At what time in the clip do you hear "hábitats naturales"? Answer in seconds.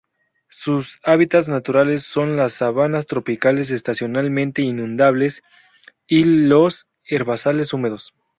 1.03-2.01